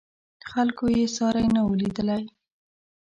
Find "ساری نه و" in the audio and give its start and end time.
1.15-1.71